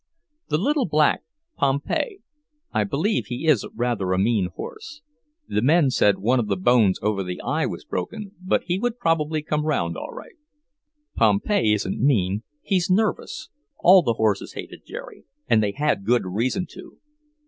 "The 0.47 0.57
little 0.57 0.87
black, 0.87 1.21
Pompey. 1.57 2.21
I 2.73 2.83
believe 2.83 3.27
he 3.27 3.45
is 3.45 3.67
rather 3.75 4.13
a 4.13 4.17
mean 4.17 4.47
horse. 4.55 5.03
The 5.47 5.61
men 5.61 5.91
said 5.91 6.17
one 6.17 6.39
of 6.39 6.47
the 6.47 6.57
bones 6.57 6.97
over 7.03 7.21
the 7.21 7.39
eye 7.41 7.67
was 7.67 7.85
broken, 7.85 8.31
but 8.41 8.63
he 8.63 8.79
would 8.79 8.97
probably 8.97 9.43
come 9.43 9.63
round 9.63 9.95
all 9.95 10.11
right." 10.11 10.37
"Pompey 11.15 11.71
isn't 11.73 12.01
mean; 12.03 12.41
he's 12.63 12.89
nervous. 12.89 13.49
All 13.77 14.01
the 14.01 14.13
horses 14.13 14.53
hated 14.53 14.87
Jerry, 14.87 15.25
and 15.47 15.61
they 15.61 15.73
had 15.73 16.03
good 16.03 16.25
reason 16.25 16.65
to." 16.71 16.97